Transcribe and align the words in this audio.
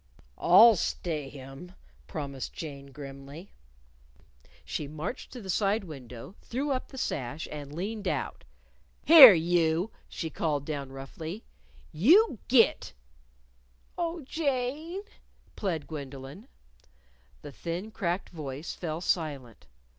"I'll 0.35 0.75
stay 0.77 1.29
him!" 1.29 1.73
promised 2.07 2.53
Jane, 2.53 2.87
grimly. 2.87 3.51
She 4.65 4.87
marched 4.87 5.31
to 5.33 5.41
the 5.43 5.49
side 5.51 5.83
window, 5.83 6.33
threw 6.41 6.71
up 6.71 6.87
the 6.87 6.97
sash 6.97 7.47
and 7.51 7.71
leaned 7.71 8.07
out. 8.07 8.43
"Here, 9.05 9.35
you!" 9.35 9.91
she 10.09 10.31
called 10.31 10.65
down 10.65 10.91
roughly. 10.91 11.45
"You 11.91 12.39
git!" 12.47 12.93
"Oh, 13.95 14.21
Jane!" 14.21 15.03
plead 15.55 15.85
Gwendolyn. 15.85 16.47
The 17.43 17.51
thin, 17.51 17.91
cracked 17.91 18.29
voice 18.29 18.73
fell 18.73 19.01
silent. 19.01 19.67